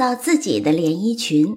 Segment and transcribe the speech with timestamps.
[0.00, 1.54] 造自己的连衣裙。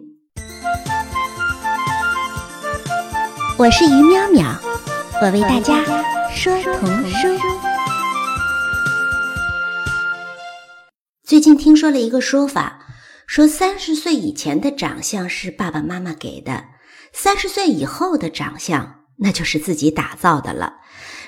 [3.58, 4.58] 我是于淼淼，
[5.22, 5.82] 我为大家
[6.30, 7.40] 说童书。
[11.24, 12.86] 最近听说了一个说法，
[13.26, 16.66] 说三十岁以前的长相是爸爸妈妈给的，
[17.14, 20.82] 三十岁以后的长相那就是自己打造的了。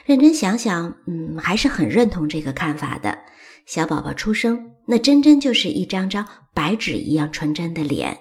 [0.04, 3.20] 认真想想，嗯，还是很认同这个看法的。
[3.66, 8.20] 小宝宝出生，那真真就是一张张白纸一样纯真的脸，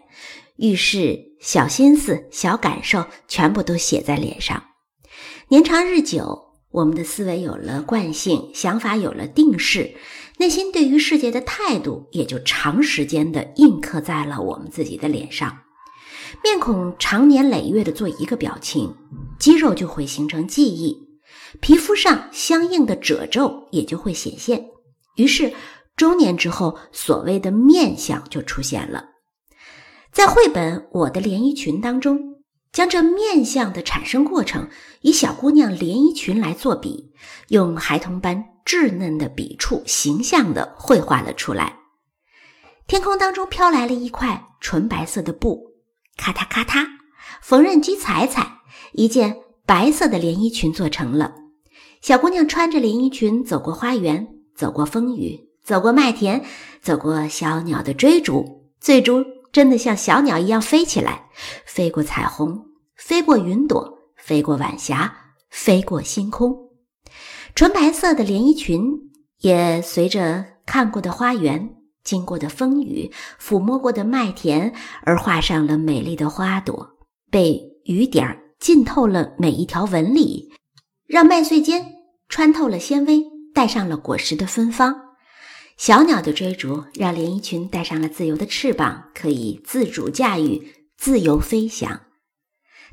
[0.57, 4.65] 遇事小心思、小感受全部都写在脸上。
[5.49, 9.95] 年长日久，我们的思维有了惯性，想法有了定势，
[10.39, 15.59] 内心对于世界的态度也就长时间的印刻在了我们自己的脸上。
[16.43, 18.95] 面孔长年累月的做一个表情，
[19.39, 20.97] 肌肉就会形成记忆，
[21.61, 24.71] 皮肤上相应的褶皱也就会显现。
[25.17, 25.53] 于是，
[25.97, 29.11] 中年之后，所谓的面相就出现了。
[30.11, 32.19] 在绘本《我的连衣裙》当中，
[32.73, 34.69] 将这面相的产生过程
[35.03, 37.13] 以小姑娘连衣裙来做比，
[37.49, 41.79] 用孩童般稚嫩的笔触，形象的绘画了出来。
[42.87, 45.73] 天空当中飘来了一块纯白色的布，
[46.17, 46.87] 咔嗒咔嗒，
[47.41, 48.59] 缝纫机踩踩，
[48.93, 51.35] 一件白色的连衣裙做成了。
[52.01, 54.29] 小姑娘穿着连衣裙走过花园。
[54.55, 56.45] 走过风雨，走过麦田，
[56.81, 61.29] 走过小鸟的追逐，最终真的像小鸟一样飞起来，
[61.67, 62.67] 飞过彩虹，
[62.97, 65.17] 飞过云朵，飞过晚霞，
[65.51, 66.71] 飞过星空。
[67.55, 68.83] 纯白色的连衣裙
[69.41, 76.91] 也随着看过的花园、经过的风雨、抚摸过的麦田而画上了美丽的花朵，
[77.31, 80.51] 被雨点浸透了每一条纹理，
[81.07, 81.85] 让麦穗间
[82.29, 83.34] 穿透了纤维。
[83.55, 84.95] 带上了果实的芬芳，
[85.77, 92.01] 小鸟的追逐让连衣裙带上了自由的翅膀，可以自主驾驭，自由飞翔。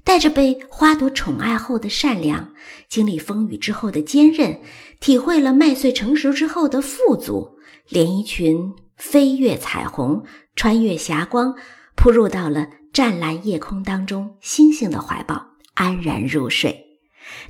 [0.03, 2.53] 带着被花朵宠爱后的善良，
[2.87, 4.61] 经历风雨之后的坚韧，
[4.99, 7.57] 体会了麦穗成熟之后的富足，
[7.89, 10.23] 连衣裙飞越彩虹，
[10.55, 11.55] 穿越霞光，
[11.95, 16.99] 扑入到了湛蓝夜空当中星星的怀抱，安然入睡。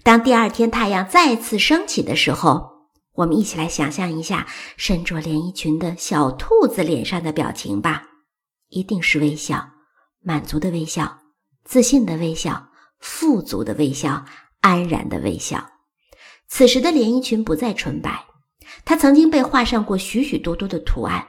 [0.01, 2.80] 当第二天太阳再次升起的时候。
[3.13, 8.03] 我们一起来想象一下身着连衣裙的小兔子脸上的表情吧，
[8.69, 9.69] 一定是微笑，
[10.21, 11.19] 满足的微笑，
[11.65, 12.69] 自信的微笑，
[12.99, 14.23] 富足的微笑，
[14.61, 15.69] 安然的微笑。
[16.47, 18.25] 此时的连衣裙不再纯白，
[18.85, 21.27] 它曾经被画上过许许多多的图案，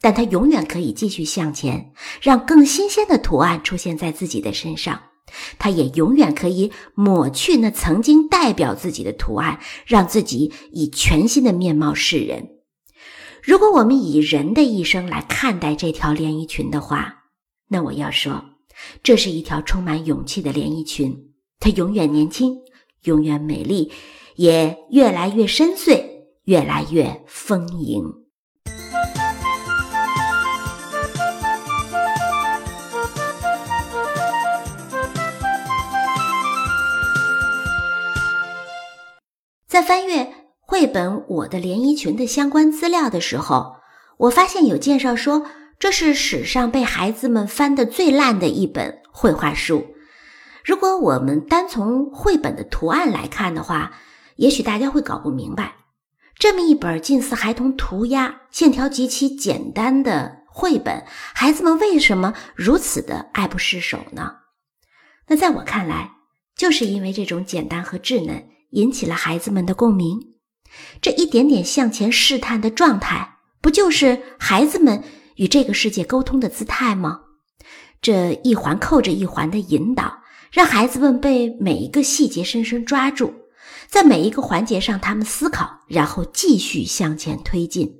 [0.00, 5.07] 但它永远可以继续向前，让更新鲜的图案出现在自己的身上。
[5.58, 12.50] 他也永远可以抹去那曾经代表自己的图案，让自己以全新的面貌示人。
[13.42, 17.24] 如果我们以人的一生来看待这条连衣裙的话，
[17.68, 18.44] 那我要说，
[19.02, 21.30] 这是一条充满勇气的连衣裙。
[21.60, 22.58] 它永远年轻，
[23.04, 23.90] 永远美丽，
[24.36, 26.04] 也越来越深邃，
[26.44, 28.27] 越来越丰盈。
[39.78, 43.76] 在翻阅绘本《我的连衣裙》的相关资料的时候，
[44.16, 45.46] 我发现有介绍说
[45.78, 49.94] 这是史上被孩子们翻得最烂的一本绘画书。
[50.64, 53.92] 如果我们单从绘本的图案来看的话，
[54.34, 55.76] 也许大家会搞不明白，
[56.36, 64.38] 这么一本近似孩童涂鸦、线条极其简单的绘本，孩子们为什么如此的爱不释手呢？
[65.28, 66.14] 那在我看来，
[66.56, 68.48] 就是因为这种简单和稚嫩。
[68.70, 70.18] 引起了孩子们的共鸣，
[71.00, 75.02] 这一点点向前试探的状态，不就是孩子们
[75.36, 77.20] 与这个世界沟通的姿态吗？
[78.00, 80.18] 这一环扣着一环的引导，
[80.52, 83.32] 让孩子们被每一个细节深深抓住，
[83.88, 87.92] 在每一个环节上，他们思考，然后继续向前推进。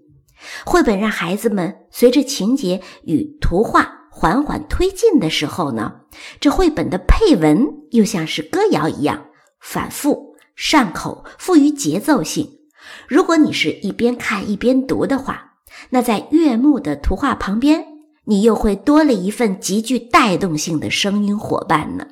[0.64, 5.92] 绘本让孩子们随着情节与图画缓缓推进的时候呢，
[6.38, 9.26] 这绘本的配文又像是歌谣一样
[9.60, 10.27] 反复。
[10.58, 12.58] 上口富于节奏性。
[13.06, 15.52] 如果你是一边看一边读的话，
[15.90, 17.86] 那在悦目的图画旁边，
[18.24, 22.08] 你又会多了一份极具带动性的声音伙伴呢。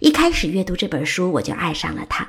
[0.00, 2.28] 一开始阅读这本书，我就爱上了它，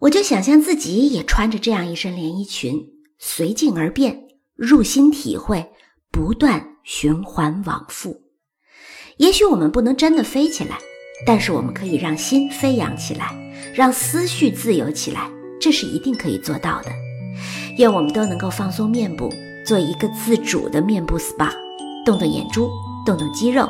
[0.00, 2.82] 我就想象自己也穿着这样一身连衣裙，
[3.18, 4.22] 随境而变，
[4.56, 5.70] 入心体会，
[6.10, 8.22] 不断循环往复。
[9.18, 10.78] 也许我们不能真的飞起来。
[11.24, 13.34] 但是我们可以让心飞扬起来，
[13.74, 15.30] 让思绪自由起来，
[15.60, 16.90] 这是一定可以做到的。
[17.78, 19.32] 愿我们都能够放松面部，
[19.64, 21.50] 做一个自主的面部 SPA，
[22.04, 22.68] 动动眼珠，
[23.06, 23.68] 动动肌肉，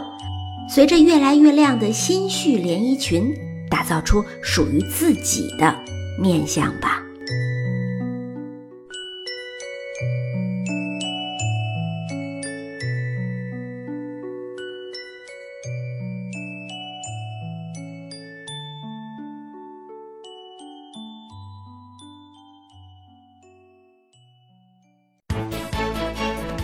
[0.69, 3.34] 随着越来越亮的心绪连衣裙，
[3.69, 5.76] 打造出属于自己的
[6.19, 7.01] 面相吧。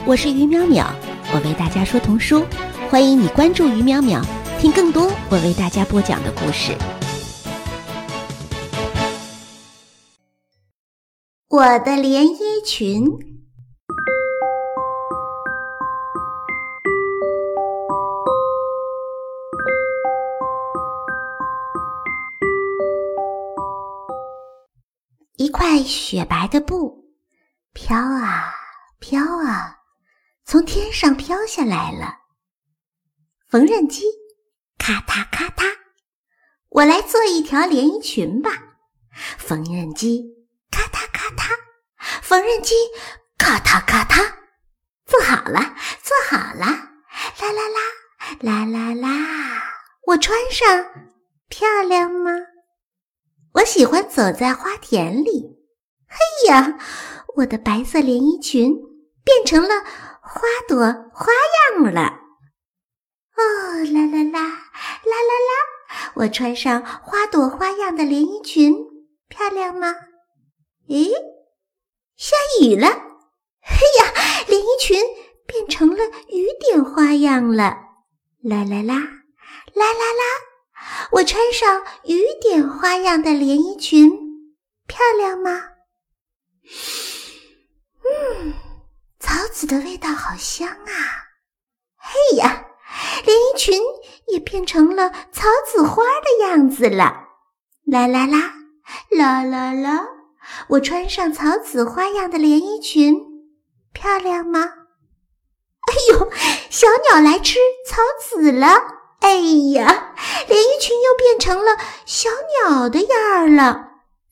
[0.08, 0.86] 我是于淼淼，
[1.34, 2.42] 我为大家说童书，
[2.88, 4.24] 欢迎你关注于淼淼，
[4.58, 6.74] 听更多我为大家播讲的故事。
[11.50, 13.04] 我的连衣裙，
[25.36, 27.04] 一块雪白的布，
[27.74, 28.54] 飘啊
[28.98, 29.74] 飘啊。
[30.50, 32.20] 从天上飘下来了，
[33.50, 34.06] 缝纫机
[34.78, 35.76] 咔嗒咔嗒，
[36.70, 38.50] 我来做一条连衣裙吧。
[39.36, 40.24] 缝纫机
[40.70, 41.50] 咔嗒咔嗒，
[42.22, 42.74] 缝纫机
[43.36, 44.36] 咔嗒咔嗒，
[45.04, 47.84] 做好了，做好了，啦啦啦，
[48.40, 49.62] 啦啦啦，
[50.06, 50.86] 我穿上
[51.50, 52.30] 漂亮吗？
[53.52, 55.58] 我喜欢走在花田里，
[56.08, 56.78] 嘿呀，
[57.36, 58.74] 我的白色连衣裙
[59.22, 59.84] 变成了。
[60.30, 60.76] 花朵
[61.14, 61.32] 花
[61.72, 62.02] 样了，
[63.34, 63.42] 哦
[63.92, 66.12] 啦啦啦啦啦啦！
[66.16, 68.74] 我穿上花朵花样的连衣裙，
[69.28, 69.94] 漂亮吗？
[70.86, 71.10] 咦，
[72.16, 72.88] 下雨了！
[73.62, 74.12] 嘿呀，
[74.46, 75.02] 连衣裙
[75.46, 77.78] 变成了雨点花样了，
[78.42, 78.94] 啦啦啦
[79.72, 81.08] 啦啦啦！
[81.12, 84.10] 我穿上雨点花样的连衣裙，
[84.86, 85.70] 漂亮吗？
[88.04, 88.67] 嗯。
[89.38, 90.90] 草籽的味道好香啊！
[91.96, 92.64] 嘿呀，
[93.24, 93.80] 连衣裙
[94.26, 97.28] 也变成了草籽花的样子了。
[97.86, 98.54] 啦啦啦，
[99.16, 100.08] 啦啦啦！
[100.70, 103.14] 我穿上草籽花样的连衣裙，
[103.92, 104.60] 漂亮吗？
[104.60, 106.32] 哎呦，
[106.68, 108.66] 小鸟来吃草籽了！
[109.20, 109.36] 哎
[109.72, 110.16] 呀，
[110.48, 112.28] 连衣裙又变成了小
[112.66, 113.84] 鸟的样儿了。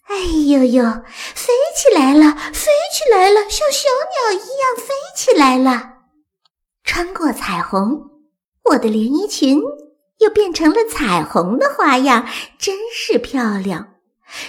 [0.09, 0.85] 哎呦呦，
[1.47, 5.99] 飞起来了，飞起来了，像小鸟一样飞起来了。
[6.83, 8.11] 穿过彩虹，
[8.65, 9.63] 我的连衣裙
[10.19, 12.27] 又变成了彩虹的花样，
[12.59, 13.95] 真是漂亮。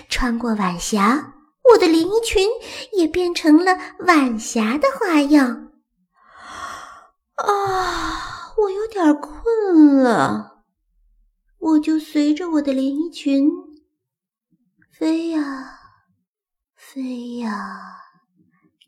[0.09, 1.35] 穿过晚霞，
[1.71, 2.49] 我的连衣裙
[2.93, 5.69] 也变成了晚霞的花样。
[7.35, 10.63] 啊，我有点困了，
[11.59, 13.51] 我就随着我的连衣裙。
[14.91, 15.76] 飞呀，
[16.97, 18.01] 飞呀，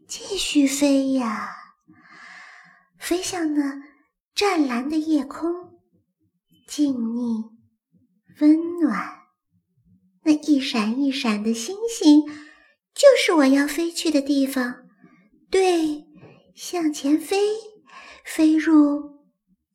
[0.07, 1.47] 继续飞呀，
[2.97, 3.83] 飞向那
[4.33, 5.79] 湛蓝的夜空，
[6.67, 7.51] 静谧、
[8.39, 9.27] 温暖。
[10.23, 12.25] 那一闪一闪的星星，
[12.95, 14.87] 就是我要飞去的地方。
[15.51, 16.07] 对，
[16.55, 17.37] 向前飞，
[18.25, 19.19] 飞入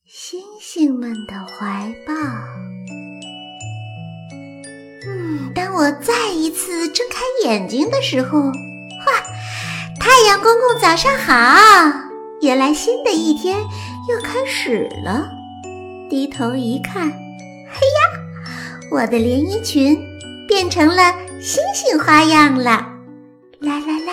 [0.04, 2.14] 星星们的怀抱。
[5.54, 8.52] 当我再一次睁开眼睛的时候，哇！
[10.00, 11.32] 太阳公公早上好！
[12.42, 13.58] 原来新的一天
[14.08, 15.30] 又开始了。
[16.10, 18.20] 低头一看，嘿呀，
[18.90, 19.98] 我的连衣裙
[20.46, 22.70] 变成了星星花样了！
[23.60, 24.12] 啦啦啦，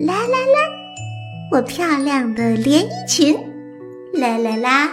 [0.00, 0.58] 啦啦啦，
[1.52, 3.34] 我漂亮的连衣裙！
[4.14, 4.90] 啦啦啦，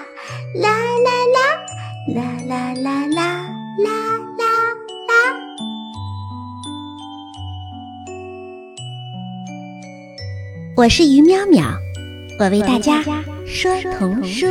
[0.56, 1.40] 啦啦啦，
[2.13, 3.17] 啦啦啦啦啦。
[10.77, 11.75] 我是于淼淼，
[12.38, 13.03] 我为大家
[13.48, 14.46] 说童书。